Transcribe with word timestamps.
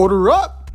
Order 0.00 0.30
up! 0.30 0.70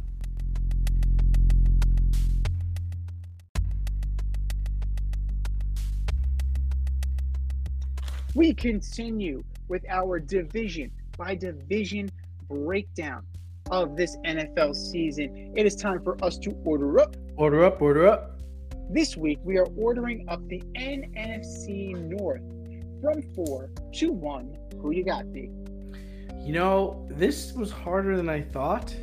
We 8.35 8.53
continue 8.53 9.43
with 9.67 9.83
our 9.89 10.19
division 10.19 10.91
by 11.17 11.33
division 11.33 12.11
breakdown 12.47 13.25
of 13.71 13.97
this 13.97 14.15
NFL 14.17 14.75
season. 14.75 15.53
It 15.57 15.65
is 15.65 15.75
time 15.75 16.03
for 16.03 16.23
us 16.23 16.37
to 16.37 16.51
order 16.63 16.99
up. 16.99 17.15
Order 17.35 17.65
up, 17.65 17.81
order 17.81 18.05
up. 18.05 18.39
This 18.91 19.17
week, 19.17 19.39
we 19.43 19.57
are 19.57 19.65
ordering 19.75 20.29
up 20.29 20.47
the 20.49 20.61
NFC 20.77 21.95
North 21.95 22.43
from 23.01 23.23
four 23.33 23.71
to 23.93 24.11
one. 24.11 24.55
Who 24.83 24.91
you 24.91 25.03
got, 25.03 25.33
B? 25.33 25.49
You 26.43 26.53
know, 26.53 27.07
this 27.09 27.53
was 27.53 27.71
harder 27.71 28.15
than 28.15 28.29
I 28.29 28.39
thought. 28.39 28.95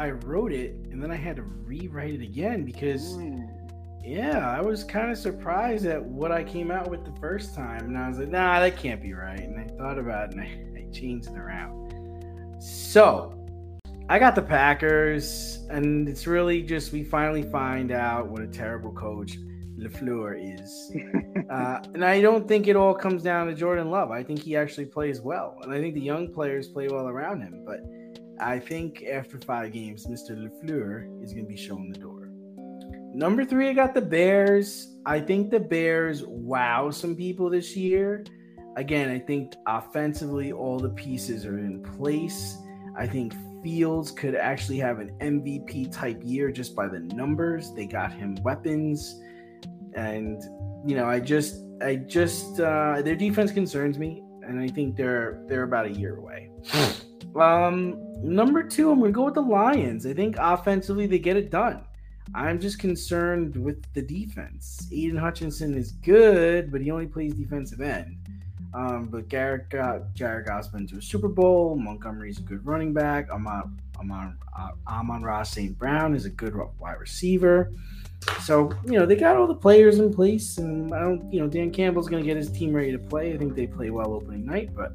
I 0.00 0.10
wrote 0.12 0.52
it 0.52 0.74
and 0.90 1.02
then 1.02 1.10
I 1.10 1.16
had 1.16 1.36
to 1.36 1.42
rewrite 1.42 2.14
it 2.14 2.22
again 2.22 2.64
because, 2.64 3.18
Mm. 3.18 3.48
yeah, 4.02 4.48
I 4.48 4.62
was 4.62 4.82
kind 4.82 5.10
of 5.10 5.18
surprised 5.18 5.84
at 5.84 6.02
what 6.02 6.32
I 6.32 6.42
came 6.42 6.70
out 6.70 6.88
with 6.90 7.04
the 7.04 7.12
first 7.20 7.54
time. 7.54 7.84
And 7.84 7.98
I 7.98 8.08
was 8.08 8.18
like, 8.18 8.28
nah, 8.30 8.60
that 8.60 8.78
can't 8.78 9.02
be 9.02 9.12
right. 9.12 9.38
And 9.38 9.60
I 9.60 9.64
thought 9.76 9.98
about 9.98 10.30
it 10.30 10.36
and 10.36 10.40
I, 10.78 10.80
I 10.80 10.90
changed 10.90 11.28
it 11.28 11.36
around. 11.36 12.60
So, 12.62 13.36
I 14.08 14.18
got 14.18 14.34
the 14.34 14.42
Packers, 14.42 15.64
and 15.70 16.08
it's 16.08 16.26
really 16.26 16.62
just 16.62 16.92
we 16.92 17.04
finally 17.04 17.42
find 17.44 17.92
out 17.92 18.28
what 18.28 18.42
a 18.42 18.46
terrible 18.48 18.92
coach 18.92 19.38
LaFleur 19.78 20.58
is. 20.58 20.92
uh, 21.50 21.78
and 21.94 22.04
I 22.04 22.20
don't 22.20 22.48
think 22.48 22.66
it 22.66 22.74
all 22.74 22.92
comes 22.92 23.22
down 23.22 23.46
to 23.46 23.54
Jordan 23.54 23.88
Love. 23.90 24.10
I 24.10 24.24
think 24.24 24.40
he 24.40 24.56
actually 24.56 24.86
plays 24.86 25.20
well, 25.20 25.58
and 25.62 25.72
I 25.72 25.80
think 25.80 25.94
the 25.94 26.00
young 26.00 26.32
players 26.32 26.66
play 26.68 26.88
well 26.88 27.06
around 27.06 27.42
him. 27.42 27.62
But 27.64 27.80
I 28.40 28.58
think 28.58 29.04
after 29.04 29.38
five 29.38 29.72
games, 29.72 30.06
Mr. 30.06 30.30
LaFleur 30.30 31.22
is 31.22 31.32
going 31.32 31.44
to 31.44 31.48
be 31.48 31.56
showing 31.56 31.90
the 31.90 31.98
door. 31.98 32.30
Number 33.12 33.44
three, 33.44 33.68
I 33.68 33.72
got 33.72 33.92
the 33.92 34.00
Bears. 34.00 34.96
I 35.04 35.20
think 35.20 35.50
the 35.50 35.60
Bears 35.60 36.24
wow 36.24 36.90
some 36.90 37.14
people 37.16 37.50
this 37.50 37.76
year. 37.76 38.24
Again, 38.76 39.10
I 39.10 39.18
think 39.18 39.54
offensively, 39.66 40.52
all 40.52 40.78
the 40.78 40.90
pieces 40.90 41.44
are 41.44 41.58
in 41.58 41.82
place. 41.82 42.56
I 42.96 43.06
think 43.06 43.34
Fields 43.62 44.10
could 44.10 44.34
actually 44.34 44.78
have 44.78 45.00
an 45.00 45.10
MVP 45.20 45.92
type 45.92 46.20
year 46.24 46.50
just 46.50 46.74
by 46.74 46.88
the 46.88 47.00
numbers. 47.00 47.74
They 47.74 47.86
got 47.86 48.12
him 48.12 48.36
weapons. 48.42 49.20
And, 49.94 50.42
you 50.86 50.96
know, 50.96 51.06
I 51.06 51.20
just, 51.20 51.64
I 51.82 51.96
just, 51.96 52.58
uh, 52.58 53.02
their 53.02 53.16
defense 53.16 53.52
concerns 53.52 53.98
me. 53.98 54.22
And 54.42 54.58
I 54.58 54.68
think 54.68 54.96
they're, 54.96 55.42
they're 55.46 55.64
about 55.64 55.86
a 55.86 55.92
year 55.92 56.16
away. 56.16 56.50
um, 57.36 58.09
number 58.22 58.62
two, 58.62 58.90
I'm 58.90 58.98
going 58.98 59.12
to 59.12 59.16
go 59.16 59.24
with 59.24 59.34
the 59.34 59.42
Lions. 59.42 60.06
I 60.06 60.14
think 60.14 60.36
offensively 60.38 61.06
they 61.06 61.18
get 61.18 61.36
it 61.36 61.50
done. 61.50 61.84
I'm 62.34 62.60
just 62.60 62.78
concerned 62.78 63.56
with 63.56 63.82
the 63.92 64.02
defense. 64.02 64.88
Aidan 64.92 65.16
Hutchinson 65.16 65.76
is 65.76 65.92
good, 65.92 66.70
but 66.70 66.80
he 66.80 66.90
only 66.90 67.06
plays 67.06 67.34
defensive 67.34 67.80
end. 67.80 68.16
Um, 68.72 69.08
but 69.10 69.28
Garrett 69.28 69.68
got 69.68 70.14
Jared 70.14 70.46
Goff's 70.46 70.68
been 70.68 70.86
to 70.88 70.98
a 70.98 71.02
Super 71.02 71.28
Bowl. 71.28 71.76
Montgomery's 71.76 72.38
a 72.38 72.42
good 72.42 72.64
running 72.64 72.92
back. 72.92 73.28
Amon 73.30 73.80
Amon 73.98 74.38
uh, 74.56 74.70
Amon 74.86 75.22
Ross 75.22 75.50
St. 75.50 75.76
Brown 75.76 76.14
is 76.14 76.24
a 76.24 76.30
good 76.30 76.54
wide 76.78 77.00
receiver. 77.00 77.72
So 78.42 78.70
you 78.84 78.92
know 78.92 79.06
they 79.06 79.16
got 79.16 79.36
all 79.36 79.48
the 79.48 79.56
players 79.56 79.98
in 79.98 80.12
place, 80.14 80.58
and 80.58 80.94
I 80.94 81.00
don't. 81.00 81.32
You 81.32 81.40
know 81.40 81.48
Dan 81.48 81.72
Campbell's 81.72 82.08
going 82.08 82.22
to 82.22 82.26
get 82.26 82.36
his 82.36 82.50
team 82.50 82.72
ready 82.72 82.92
to 82.92 82.98
play. 82.98 83.32
I 83.32 83.38
think 83.38 83.56
they 83.56 83.66
play 83.66 83.90
well 83.90 84.12
opening 84.12 84.46
night, 84.46 84.72
but 84.72 84.92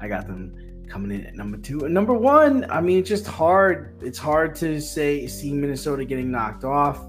I 0.00 0.08
got 0.08 0.26
them 0.26 0.56
coming 0.94 1.10
in 1.10 1.26
at 1.26 1.34
number 1.34 1.56
two 1.56 1.84
and 1.84 1.92
number 1.92 2.14
one. 2.14 2.70
I 2.70 2.80
mean, 2.80 3.00
it's 3.00 3.08
just 3.08 3.26
hard. 3.26 3.96
It's 4.00 4.18
hard 4.18 4.54
to 4.56 4.80
say 4.80 5.26
see 5.26 5.52
Minnesota 5.52 6.04
getting 6.04 6.30
knocked 6.30 6.62
off. 6.62 7.04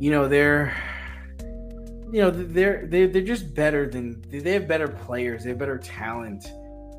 You 0.00 0.10
know 0.10 0.26
they're 0.26 0.74
you 2.10 2.22
know 2.22 2.30
they're 2.30 2.86
they're 2.86 3.06
they're 3.06 3.20
just 3.20 3.54
better 3.54 3.86
than 3.86 4.24
they 4.30 4.52
have 4.52 4.66
better 4.66 4.88
players. 4.88 5.44
They 5.44 5.50
have 5.50 5.58
better 5.58 5.76
talent 5.76 6.46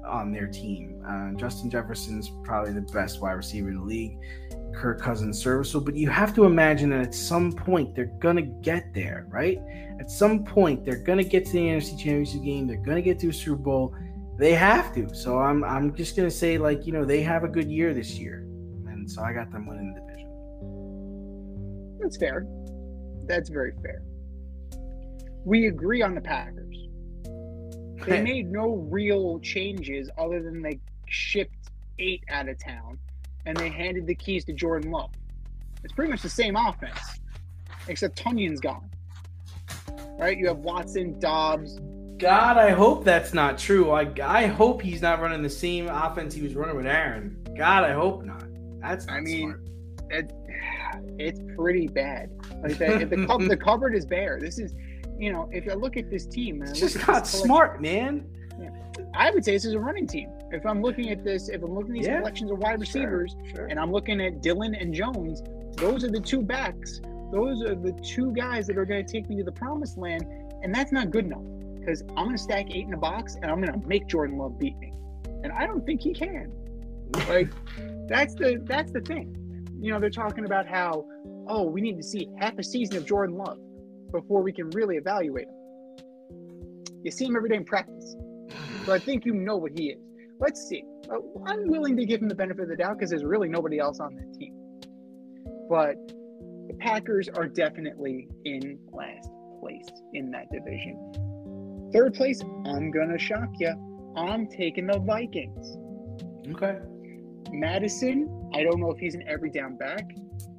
on 0.05 0.31
their 0.31 0.45
team. 0.45 1.03
Uh, 1.03 1.31
Justin 1.31 1.67
Jefferson's 1.71 2.31
probably 2.43 2.73
the 2.73 2.81
best 2.93 3.19
wide 3.19 3.31
receiver 3.31 3.69
in 3.69 3.77
the 3.77 3.83
league. 3.83 4.19
Kirk 4.75 5.01
Cousins 5.01 5.41
serviceable, 5.41 5.83
but 5.83 5.95
you 5.95 6.09
have 6.09 6.35
to 6.35 6.45
imagine 6.45 6.91
that 6.91 7.01
at 7.01 7.15
some 7.15 7.51
point 7.51 7.95
they're 7.95 8.13
gonna 8.19 8.43
get 8.43 8.93
there, 8.93 9.25
right? 9.29 9.59
At 9.99 10.11
some 10.11 10.43
point 10.43 10.85
they're 10.85 11.03
gonna 11.03 11.23
get 11.23 11.47
to 11.47 11.53
the 11.53 11.59
NFC 11.59 11.97
Championship 11.97 12.43
game. 12.43 12.67
They're 12.67 12.77
gonna 12.77 13.01
get 13.01 13.17
to 13.21 13.29
a 13.29 13.33
Super 13.33 13.63
Bowl. 13.63 13.95
They 14.37 14.53
have 14.53 14.93
to. 14.95 15.13
So 15.15 15.39
I'm 15.39 15.63
I'm 15.63 15.95
just 15.95 16.15
gonna 16.15 16.29
say 16.29 16.57
like 16.57 16.85
you 16.85 16.93
know 16.93 17.03
they 17.05 17.21
have 17.21 17.43
a 17.43 17.47
good 17.47 17.69
year 17.69 17.93
this 17.93 18.17
year, 18.17 18.39
and 18.87 19.09
so 19.09 19.23
I 19.23 19.33
got 19.33 19.51
them 19.51 19.65
winning 19.65 19.93
the 19.93 20.01
division. 20.01 21.99
That's 21.99 22.17
fair. 22.17 22.45
That's 23.25 23.49
very 23.49 23.73
fair. 23.81 24.03
We 25.43 25.67
agree 25.67 26.01
on 26.01 26.13
the 26.13 26.21
Packers. 26.21 26.75
They 28.05 28.21
made 28.33 28.51
no 28.51 28.87
real 28.89 29.39
changes 29.39 30.09
other 30.17 30.41
than 30.41 30.61
they 30.61 30.79
shipped 31.07 31.71
eight 31.99 32.23
out 32.29 32.47
of 32.47 32.59
town 32.63 32.99
and 33.45 33.57
they 33.57 33.69
handed 33.69 34.05
the 34.05 34.15
keys 34.15 34.43
to 34.45 34.53
Jordan 34.53 34.91
Love. 34.91 35.09
It's 35.83 35.93
pretty 35.93 36.11
much 36.11 36.21
the 36.21 36.29
same 36.29 36.55
offense, 36.55 36.99
except 37.87 38.17
Tonyan's 38.17 38.59
gone. 38.59 38.89
Right? 40.19 40.37
You 40.37 40.47
have 40.47 40.57
Watson, 40.57 41.17
Doubs. 41.19 41.79
God, 42.17 42.57
I 42.57 42.71
hope 42.71 43.03
that's 43.03 43.33
not 43.33 43.57
true. 43.57 43.91
I, 43.91 44.11
I 44.23 44.47
hope 44.47 44.81
he's 44.81 45.01
not 45.01 45.21
running 45.21 45.43
the 45.43 45.49
same 45.49 45.87
offense 45.87 46.33
he 46.33 46.41
was 46.41 46.55
running 46.55 46.75
with 46.75 46.87
Aaron. 46.87 47.37
God, 47.55 47.83
I 47.83 47.93
hope 47.93 48.23
not. 48.23 48.43
That's 48.81 49.05
not 49.05 49.17
I 49.17 49.21
mean, 49.21 49.49
smart. 49.49 49.61
it, 50.09 50.31
it's 51.19 51.39
pretty 51.55 51.87
bad. 51.87 52.31
Like 52.63 52.77
the, 52.79 53.05
the, 53.05 53.27
cup, 53.27 53.41
the 53.41 53.57
cupboard 53.63 53.93
is 53.93 54.05
bare. 54.05 54.39
This 54.41 54.57
is, 54.57 54.73
you 55.19 55.31
know, 55.31 55.47
if 55.51 55.69
I 55.69 55.75
look 55.75 55.95
at 55.95 56.09
this 56.09 56.25
team, 56.25 56.63
it's 56.63 56.79
just 56.79 57.07
not 57.07 57.27
smart, 57.27 57.81
man. 57.81 58.25
I 59.13 59.29
would 59.29 59.45
say 59.45 59.51
this 59.51 59.65
is 59.65 59.73
a 59.73 59.79
running 59.79 60.07
team. 60.07 60.29
If 60.51 60.65
I'm 60.65 60.81
looking 60.81 61.11
at 61.11 61.23
this, 61.23 61.49
if 61.49 61.61
I'm 61.61 61.73
looking 61.75 61.91
at 61.91 61.97
these 61.97 62.07
Yeah, 62.07 62.19
collections 62.19 62.51
of 62.51 62.57
wide 62.59 62.79
receivers, 62.79 63.35
Sure, 63.47 63.55
sure. 63.55 63.65
and 63.67 63.79
I'm 63.79 63.91
looking 63.91 64.19
at 64.21 64.41
Dillon 64.41 64.73
and 64.73 64.93
Jones, 64.93 65.43
those 65.75 66.03
are 66.03 66.09
the 66.11 66.19
two 66.19 66.41
backs. 66.41 66.99
Those 67.31 67.61
are 67.63 67.75
the 67.75 67.91
two 68.03 68.31
guys 68.31 68.65
that 68.67 68.77
are 68.77 68.85
going 68.85 69.05
to 69.05 69.11
take 69.11 69.29
me 69.29 69.37
to 69.37 69.43
the 69.43 69.51
promised 69.51 69.97
land, 69.97 70.25
and 70.63 70.73
that's 70.73 70.91
not 70.91 71.11
good 71.11 71.25
enough 71.25 71.43
because 71.87 72.03
I'm 72.09 72.25
going 72.25 72.35
to 72.35 72.41
stack 72.41 72.67
eight 72.69 72.85
in 72.85 72.93
a 72.93 72.97
box, 72.97 73.35
and 73.35 73.45
I'm 73.49 73.61
going 73.61 73.79
to 73.79 73.87
make 73.87 74.07
Jordan 74.07 74.37
Love 74.37 74.59
beat 74.59 74.77
me, 74.77 74.91
and 75.43 75.53
I 75.53 75.65
don't 75.65 75.85
think 75.85 76.01
he 76.01 76.13
can. 76.13 76.51
Like 77.29 77.49
that's 78.09 78.35
the 78.35 78.61
that's 78.65 78.91
the 78.91 78.99
thing. 78.99 79.33
You 79.79 79.93
know, 79.93 79.99
they're 79.99 80.09
talking 80.09 80.43
about 80.43 80.67
how 80.67 81.05
oh 81.47 81.63
we 81.63 81.79
need 81.79 81.95
to 81.95 82.03
see 82.03 82.27
half 82.39 82.57
a 82.57 82.63
season 82.63 82.97
of 82.97 83.05
Jordan 83.05 83.37
Love 83.37 83.57
before 84.11 84.41
we 84.41 84.51
can 84.51 84.69
really 84.71 84.97
evaluate 84.97 85.47
him. 85.47 85.53
You 87.03 87.11
see 87.11 87.25
him 87.25 87.37
every 87.37 87.47
day 87.47 87.55
in 87.55 87.63
practice, 87.63 88.17
so 88.85 88.93
I 88.93 88.99
think 88.99 89.25
you 89.25 89.33
know 89.33 89.55
what 89.55 89.71
he 89.77 89.91
is. 89.91 90.01
Let's 90.41 90.61
see. 90.67 90.83
Uh, 91.09 91.19
I'm 91.45 91.67
willing 91.67 91.95
to 91.95 92.05
give 92.05 92.21
him 92.21 92.27
the 92.27 92.35
benefit 92.35 92.63
of 92.63 92.69
the 92.69 92.75
doubt 92.75 92.97
because 92.97 93.09
there's 93.09 93.23
really 93.23 93.47
nobody 93.47 93.79
else 93.79 94.01
on 94.01 94.13
that 94.15 94.37
team. 94.37 94.53
But 95.69 95.95
the 96.67 96.75
Packers 96.79 97.29
are 97.29 97.47
definitely 97.47 98.27
in 98.43 98.77
last 98.91 99.29
place 99.61 99.87
in 100.13 100.31
that 100.31 100.51
division. 100.51 101.26
Third 101.93 102.13
place, 102.13 102.41
I'm 102.65 102.91
gonna 102.91 103.17
shock 103.17 103.49
you. 103.59 103.73
I'm 104.15 104.47
taking 104.47 104.87
the 104.87 104.99
Vikings. 104.99 105.77
Okay. 106.49 106.79
Madison, 107.51 108.49
I 108.53 108.63
don't 108.63 108.79
know 108.79 108.91
if 108.91 108.99
he's 108.99 109.15
an 109.15 109.23
every 109.27 109.49
down 109.49 109.77
back. 109.77 110.03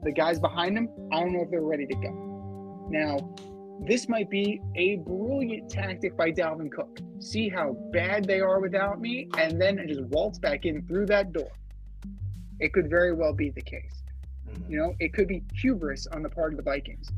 The 0.02 0.12
guys 0.12 0.38
behind 0.38 0.76
him, 0.76 0.88
I 1.12 1.20
don't 1.20 1.32
know 1.32 1.42
if 1.42 1.50
they're 1.50 1.60
ready 1.60 1.86
to 1.86 1.94
go. 1.94 2.88
Now, 2.90 3.34
this 3.80 4.08
might 4.08 4.30
be 4.30 4.60
a 4.74 4.96
brilliant 4.96 5.70
tactic 5.70 6.16
by 6.16 6.32
Dalvin 6.32 6.70
Cook. 6.72 6.98
See 7.20 7.48
how 7.48 7.74
bad 7.92 8.24
they 8.24 8.40
are 8.40 8.60
without 8.60 9.00
me, 9.00 9.28
and 9.36 9.60
then 9.60 9.84
just 9.86 10.02
waltz 10.02 10.38
back 10.38 10.64
in 10.64 10.82
through 10.86 11.06
that 11.06 11.32
door. 11.32 11.50
It 12.60 12.72
could 12.72 12.88
very 12.88 13.12
well 13.12 13.32
be 13.32 13.50
the 13.50 13.62
case. 13.62 14.02
Mhm. 14.48 14.70
You 14.70 14.78
know, 14.78 14.94
it 14.98 15.12
could 15.12 15.28
be 15.28 15.44
hubris 15.54 16.06
on 16.08 16.22
the 16.22 16.30
part 16.30 16.52
of 16.52 16.56
the 16.56 16.62
Vikings. 16.62 17.10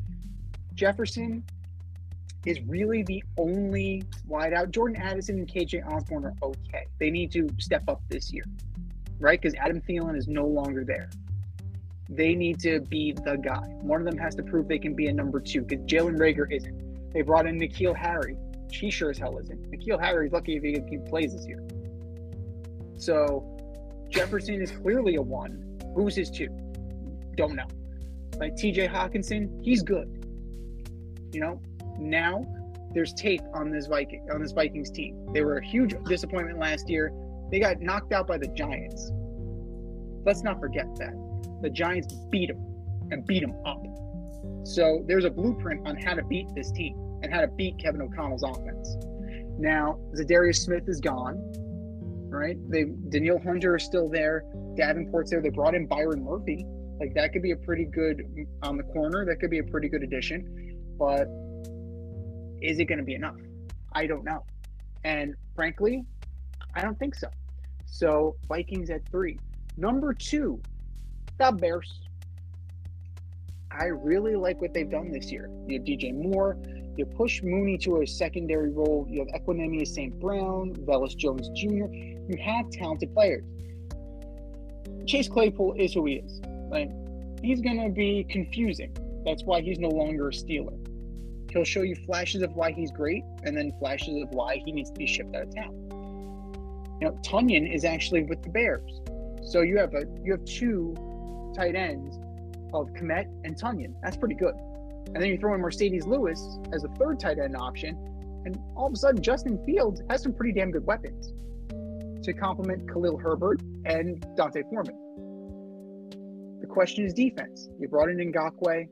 Jefferson, 0.73 1.43
is 2.45 2.59
really 2.61 3.03
the 3.03 3.23
only 3.37 4.03
wideout. 4.29 4.71
Jordan 4.71 4.97
Addison 4.97 5.39
and 5.39 5.47
KJ 5.47 5.87
Osborne 5.87 6.25
are 6.25 6.33
okay. 6.41 6.87
They 6.99 7.11
need 7.11 7.31
to 7.33 7.47
step 7.59 7.83
up 7.87 8.01
this 8.09 8.33
year, 8.33 8.45
right? 9.19 9.39
Because 9.39 9.55
Adam 9.55 9.81
Thielen 9.81 10.17
is 10.17 10.27
no 10.27 10.45
longer 10.45 10.83
there. 10.83 11.09
They 12.09 12.35
need 12.35 12.59
to 12.61 12.81
be 12.81 13.13
the 13.13 13.37
guy. 13.37 13.65
One 13.81 14.01
of 14.01 14.05
them 14.05 14.17
has 14.17 14.35
to 14.35 14.43
prove 14.43 14.67
they 14.67 14.79
can 14.79 14.95
be 14.95 15.07
a 15.07 15.13
number 15.13 15.39
two 15.39 15.61
because 15.61 15.85
Jalen 15.85 16.17
Reagor 16.17 16.51
isn't. 16.51 17.13
They 17.13 17.21
brought 17.21 17.45
in 17.45 17.59
N'Keal 17.59 17.95
Harry. 17.95 18.35
She 18.71 18.89
sure 18.89 19.11
as 19.11 19.17
hell 19.17 19.37
isn't. 19.37 19.71
N'Keal 19.71 19.99
Harry's 20.01 20.31
lucky 20.31 20.57
if 20.57 20.63
he, 20.63 20.81
he 20.89 20.97
plays 20.97 21.33
this 21.33 21.47
year. 21.47 21.63
So 22.97 23.57
Jefferson 24.09 24.61
is 24.61 24.71
clearly 24.71 25.15
a 25.15 25.21
one. 25.21 25.79
Who's 25.95 26.15
his 26.15 26.29
two? 26.29 26.49
Don't 27.35 27.55
know. 27.55 27.67
Like 28.37 28.55
TJ 28.55 28.91
Hockenson, 28.91 29.63
he's 29.63 29.81
good. 29.81 30.25
You 31.33 31.39
know, 31.39 31.61
now 31.99 32.45
there's 32.93 33.13
tape 33.13 33.41
on 33.53 33.71
this 33.71 33.87
Viking 33.87 34.27
on 34.33 34.41
this 34.41 34.51
Vikings 34.51 34.91
team. 34.91 35.27
They 35.33 35.41
were 35.41 35.57
a 35.57 35.65
huge 35.65 35.95
disappointment 36.05 36.59
last 36.59 36.89
year. 36.89 37.11
They 37.49 37.59
got 37.59 37.81
knocked 37.81 38.11
out 38.13 38.27
by 38.27 38.37
the 38.37 38.47
Giants. 38.47 39.11
Let's 40.25 40.43
not 40.43 40.59
forget 40.59 40.85
that. 40.97 41.13
The 41.61 41.69
Giants 41.69 42.13
beat 42.29 42.49
them 42.49 42.59
and 43.11 43.25
beat 43.25 43.41
them 43.41 43.55
up. 43.65 43.83
So 44.63 45.03
there's 45.07 45.25
a 45.25 45.29
blueprint 45.29 45.87
on 45.87 45.95
how 45.97 46.13
to 46.13 46.23
beat 46.23 46.47
this 46.55 46.71
team 46.71 47.19
and 47.23 47.33
how 47.33 47.41
to 47.41 47.47
beat 47.47 47.77
Kevin 47.77 48.01
O'Connell's 48.01 48.43
offense. 48.43 48.97
Now, 49.57 49.99
Za'Darius 50.15 50.57
Smith 50.57 50.83
is 50.87 50.99
gone, 50.99 51.37
right? 52.29 52.57
They 52.69 52.85
Danielle 53.09 53.39
Hunter 53.39 53.75
is 53.75 53.83
still 53.83 54.09
there. 54.09 54.43
Davenport's 54.75 55.31
there. 55.31 55.41
They 55.41 55.49
brought 55.49 55.75
in 55.75 55.87
Byron 55.87 56.23
Murphy. 56.23 56.65
Like 56.99 57.13
that 57.15 57.33
could 57.33 57.41
be 57.41 57.51
a 57.51 57.57
pretty 57.57 57.85
good 57.85 58.21
on 58.63 58.77
the 58.77 58.83
corner. 58.83 59.25
That 59.25 59.39
could 59.39 59.49
be 59.49 59.59
a 59.59 59.63
pretty 59.63 59.89
good 59.89 60.03
addition. 60.03 60.77
But 60.97 61.27
is 62.61 62.79
it 62.79 62.85
going 62.85 62.99
to 62.99 63.03
be 63.03 63.15
enough? 63.15 63.35
I 63.93 64.07
don't 64.07 64.23
know. 64.23 64.45
And 65.03 65.35
frankly, 65.55 66.05
I 66.75 66.81
don't 66.81 66.97
think 66.97 67.15
so. 67.15 67.27
So 67.85 68.35
Vikings 68.47 68.89
at 68.89 69.07
three. 69.09 69.37
Number 69.77 70.13
two, 70.13 70.61
the 71.37 71.51
Bears. 71.51 72.01
I 73.71 73.85
really 73.85 74.35
like 74.35 74.61
what 74.61 74.73
they've 74.73 74.89
done 74.89 75.11
this 75.11 75.31
year. 75.31 75.49
You 75.67 75.79
have 75.79 75.87
DJ 75.87 76.13
Moore. 76.13 76.57
You 76.97 77.05
push 77.05 77.41
Mooney 77.41 77.77
to 77.79 78.01
a 78.01 78.07
secondary 78.07 78.69
role. 78.69 79.07
You 79.09 79.19
have 79.19 79.41
Equanimeous 79.41 79.87
St. 79.87 80.19
Brown, 80.19 80.73
Velus 80.85 81.15
Jones 81.15 81.49
Jr. 81.49 81.87
You 81.93 82.37
have 82.43 82.69
talented 82.69 83.13
players. 83.13 83.43
Chase 85.07 85.29
Claypool 85.29 85.75
is 85.77 85.93
who 85.93 86.05
he 86.05 86.15
is. 86.15 86.41
Like, 86.69 86.91
he's 87.41 87.61
going 87.61 87.81
to 87.81 87.89
be 87.89 88.25
confusing. 88.29 88.95
That's 89.25 89.43
why 89.43 89.61
he's 89.61 89.79
no 89.79 89.89
longer 89.89 90.27
a 90.27 90.31
Steeler. 90.31 90.77
He'll 91.51 91.65
show 91.65 91.81
you 91.81 91.95
flashes 91.95 92.41
of 92.41 92.55
why 92.55 92.71
he's 92.71 92.91
great 92.91 93.23
and 93.43 93.55
then 93.55 93.73
flashes 93.77 94.21
of 94.23 94.29
why 94.29 94.61
he 94.63 94.71
needs 94.71 94.89
to 94.89 94.97
be 94.97 95.05
shipped 95.05 95.35
out 95.35 95.43
of 95.43 95.55
town. 95.55 95.73
You 97.01 97.07
know, 97.07 97.19
Tonyan 97.23 97.73
is 97.73 97.83
actually 97.83 98.23
with 98.23 98.41
the 98.41 98.49
Bears. 98.49 99.01
So 99.43 99.61
you 99.61 99.77
have 99.77 99.93
a 99.93 100.05
you 100.23 100.31
have 100.31 100.45
two 100.45 100.95
tight 101.55 101.75
ends 101.75 102.17
of 102.73 102.87
Kmet 102.93 103.25
and 103.43 103.59
Tonyan. 103.59 103.93
That's 104.01 104.15
pretty 104.15 104.35
good. 104.35 104.53
And 105.07 105.15
then 105.15 105.25
you 105.25 105.37
throw 105.37 105.55
in 105.55 105.61
Marcedes 105.61 106.05
Lewis 106.05 106.59
as 106.71 106.83
a 106.83 106.87
third 106.89 107.19
tight 107.19 107.37
end 107.39 107.57
option, 107.57 107.97
and 108.45 108.57
all 108.75 108.87
of 108.87 108.93
a 108.93 108.95
sudden 108.95 109.21
Justin 109.21 109.63
Fields 109.65 110.01
has 110.09 110.21
some 110.21 110.33
pretty 110.33 110.53
damn 110.53 110.71
good 110.71 110.85
weapons 110.85 111.33
to 112.23 112.33
complement 112.33 112.87
Khalil 112.87 113.17
Herbert 113.17 113.61
and 113.85 114.21
D'Onta 114.35 114.63
Foreman. 114.69 114.95
The 116.61 116.67
question 116.67 117.03
is 117.03 117.13
defense. 117.13 117.67
You 117.79 117.87
brought 117.87 118.09
in 118.09 118.17
Ngakoue. 118.17 118.87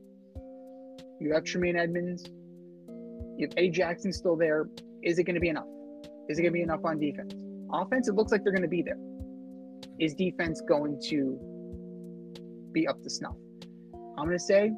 You 1.22 1.34
have 1.34 1.44
Tremaine 1.44 1.78
Edmunds. 1.78 2.26
You 3.40 3.48
have 3.48 3.54
A. 3.56 3.70
Jackson 3.70 4.12
still 4.12 4.36
there. 4.36 4.70
Is 5.02 5.18
it 5.18 5.24
going 5.24 5.36
to 5.36 5.40
be 5.40 5.48
enough? 5.48 5.68
Is 6.28 6.38
it 6.38 6.42
going 6.42 6.52
to 6.52 6.58
be 6.58 6.62
enough 6.62 6.82
on 6.84 7.00
defense? 7.00 7.34
Offense, 7.72 8.10
it 8.10 8.16
looks 8.16 8.34
like 8.34 8.44
they're 8.44 8.52
going 8.52 8.64
to 8.64 8.68
be 8.68 8.82
there. 8.82 8.98
Is 9.98 10.14
defense 10.14 10.62
going 10.68 11.00
to 11.08 11.40
be 12.74 12.86
up 12.86 13.02
to 13.02 13.10
snuff? 13.10 13.38
I'm 14.18 14.26
going 14.26 14.38
to 14.38 14.44
say 14.44 14.74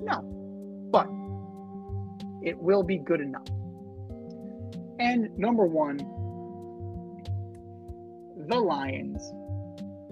no, 0.00 0.20
but 0.92 1.06
it 2.46 2.58
will 2.58 2.82
be 2.82 2.98
good 2.98 3.22
enough. 3.22 3.46
And 4.98 5.30
number 5.38 5.64
one, 5.64 5.96
the 8.48 8.58
Lions. 8.58 9.32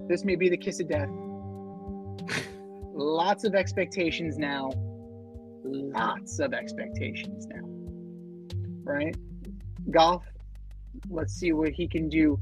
This 0.09 0.25
may 0.25 0.35
be 0.35 0.49
the 0.49 0.57
kiss 0.57 0.81
of 0.81 0.89
death. 0.89 1.11
Lots 2.95 3.45
of 3.45 3.55
expectations 3.55 4.39
now. 4.39 4.71
Lots 5.65 6.39
of 6.39 6.53
expectations 6.53 7.47
now. 7.47 7.63
Right? 8.83 9.17
Goff, 9.91 10.25
let's 11.09 11.35
see 11.35 11.53
what 11.53 11.71
he 11.71 11.87
can 11.87 12.09
do 12.09 12.41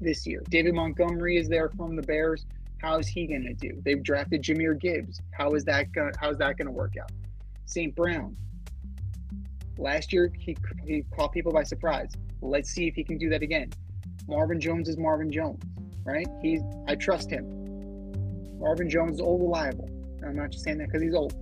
this 0.00 0.26
year. 0.26 0.42
David 0.48 0.74
Montgomery 0.74 1.36
is 1.36 1.48
there 1.48 1.68
from 1.70 1.96
the 1.96 2.02
Bears. 2.02 2.46
How 2.78 2.98
is 2.98 3.06
he 3.06 3.26
going 3.26 3.44
to 3.44 3.52
do? 3.52 3.80
They've 3.84 4.02
drafted 4.02 4.42
Jahmyr 4.42 4.78
Gibbs. 4.80 5.20
How 5.32 5.52
is 5.52 5.64
that 5.64 5.92
going? 5.92 6.12
How 6.18 6.30
is 6.30 6.38
that 6.38 6.56
going 6.56 6.66
to 6.66 6.72
work 6.72 6.94
out? 7.00 7.12
St. 7.66 7.94
Brown. 7.94 8.36
Last 9.76 10.12
year 10.12 10.32
he 10.38 10.56
he 10.86 11.04
caught 11.14 11.32
people 11.32 11.52
by 11.52 11.62
surprise. 11.62 12.10
Let's 12.42 12.70
see 12.70 12.86
if 12.86 12.94
he 12.94 13.04
can 13.04 13.18
do 13.18 13.28
that 13.30 13.42
again. 13.42 13.70
Marvin 14.28 14.60
Jones 14.60 14.88
is 14.88 14.96
Marvin 14.96 15.30
Jones, 15.30 15.62
right? 16.04 16.26
He's 16.42 16.62
I 16.88 16.94
trust 16.94 17.30
him. 17.30 18.58
Marvin 18.58 18.88
Jones 18.88 19.14
is 19.14 19.20
old 19.20 19.40
reliable. 19.40 19.88
I'm 20.24 20.36
not 20.36 20.50
just 20.50 20.64
saying 20.64 20.78
that 20.78 20.88
because 20.88 21.02
he's 21.02 21.14
old. 21.14 21.34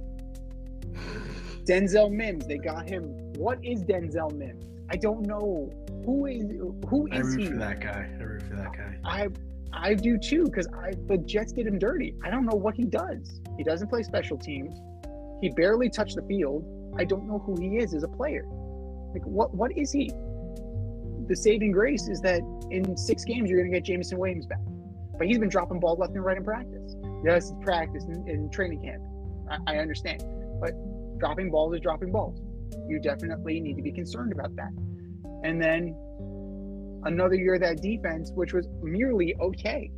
Denzel 1.69 2.11
Mims, 2.11 2.47
they 2.47 2.57
got 2.57 2.89
him. 2.89 3.05
What 3.35 3.63
is 3.63 3.85
Denzel 3.85 4.35
Mims? 4.35 4.65
I 4.91 4.97
don't 4.97 5.27
know. 5.27 5.71
Who 6.07 6.25
is 6.27 6.45
who 6.89 7.07
is 7.09 7.13
I 7.13 7.19
root 7.19 7.41
he? 7.41 7.47
for 7.47 7.57
that 7.57 7.81
guy. 7.81 8.09
I 8.19 8.23
root 8.23 8.43
for 8.43 8.57
that 8.57 8.73
guy. 8.73 8.97
I 9.05 9.29
I 9.73 9.93
do 9.93 10.17
too 10.17 10.45
because 10.45 10.67
I 10.69 10.93
the 11.07 11.19
Jets 11.19 11.53
did 11.53 11.67
him 11.67 11.79
dirty. 11.79 12.15
I 12.25 12.31
don't 12.31 12.47
know 12.47 12.57
what 12.57 12.75
he 12.75 12.85
does. 12.85 13.41
He 13.59 13.65
doesn't 13.65 13.89
play 13.89 14.03
special 14.03 14.39
teams. 14.39 14.79
He 15.43 15.51
barely 15.51 15.91
touched 15.91 16.17
the 16.17 16.23
field. 16.23 16.65
I 16.97 17.05
don't 17.05 17.29
know 17.29 17.39
who 17.39 17.61
he 17.61 17.77
is 17.77 17.93
as 17.93 18.03
a 18.03 18.09
player. 18.09 18.47
Like 19.13 19.25
what 19.27 19.55
what 19.55 19.77
is 19.77 19.93
he? 19.93 20.11
The 21.27 21.37
saving 21.37 21.73
grace 21.73 22.09
is 22.09 22.23
that 22.23 22.41
in 22.71 22.97
six 22.97 23.25
games 23.25 23.51
you're 23.51 23.59
going 23.59 23.71
to 23.71 23.77
get 23.77 23.85
Jameson 23.85 24.17
Williams 24.17 24.47
back, 24.47 24.61
but 25.19 25.27
he's 25.27 25.39
been 25.39 25.51
dropping 25.51 25.81
balls 25.81 25.99
left 25.99 26.15
and 26.15 26.25
right 26.25 26.39
in 26.39 26.45
practice. 26.45 26.97
Yes, 27.23 27.51
it's 27.51 27.63
practice 27.63 28.05
in, 28.05 28.27
in 28.27 28.49
training 28.49 28.81
camp. 28.81 29.03
I, 29.51 29.75
I 29.75 29.79
understand, 29.79 30.25
but 30.59 30.73
dropping 31.19 31.51
balls 31.51 31.75
is 31.75 31.81
dropping 31.81 32.13
balls. 32.13 32.41
You 32.89 33.01
definitely 33.01 33.61
need 33.61 33.77
to 33.77 33.83
be 33.83 33.93
concerned 33.93 34.33
about 34.33 34.55
that. 34.57 34.73
And 35.45 35.61
then 35.63 35.95
another 37.05 37.35
year 37.35 37.55
of 37.55 37.61
that 37.61 37.81
defense, 37.81 38.33
which 38.35 38.53
was 38.53 38.67
merely 38.83 39.35
okay. 39.41 39.91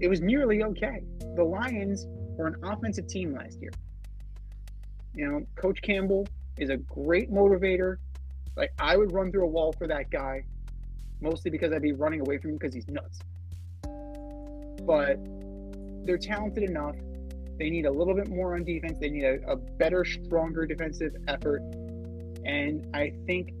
It 0.00 0.08
was 0.08 0.20
merely 0.20 0.62
okay. 0.62 1.02
The 1.36 1.44
Lions 1.44 2.06
were 2.36 2.48
an 2.48 2.56
offensive 2.62 3.06
team 3.06 3.34
last 3.34 3.60
year. 3.60 3.72
You 5.14 5.30
know, 5.30 5.46
Coach 5.56 5.80
Campbell 5.82 6.26
is 6.58 6.70
a 6.70 6.76
great 6.76 7.30
motivator. 7.30 7.96
Like 8.56 8.72
I 8.78 8.96
would 8.96 9.12
run 9.12 9.30
through 9.30 9.44
a 9.44 9.48
wall 9.48 9.72
for 9.72 9.86
that 9.86 10.10
guy, 10.10 10.44
mostly 11.20 11.50
because 11.50 11.72
I'd 11.72 11.82
be 11.82 11.92
running 11.92 12.20
away 12.20 12.38
from 12.38 12.50
him 12.50 12.56
because 12.58 12.74
he's 12.74 12.88
nuts. 12.88 13.20
But 14.82 15.18
they're 16.06 16.18
talented 16.18 16.62
enough. 16.62 16.96
They 17.58 17.70
need 17.70 17.86
a 17.86 17.90
little 17.90 18.14
bit 18.14 18.28
more 18.28 18.54
on 18.54 18.64
defense. 18.64 18.98
They 19.00 19.10
need 19.10 19.24
a, 19.24 19.38
a 19.50 19.56
better, 19.56 20.04
stronger 20.04 20.66
defensive 20.66 21.16
effort. 21.28 21.60
And 22.44 22.86
I 22.94 23.12
think 23.26 23.52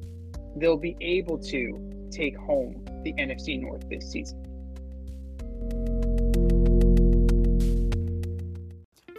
they'll 0.56 0.76
be 0.76 0.96
able 1.00 1.38
to 1.38 2.08
take 2.10 2.36
home 2.36 2.84
the 3.02 3.12
NFC 3.14 3.60
North 3.60 3.88
this 3.88 4.10
season. 4.10 4.45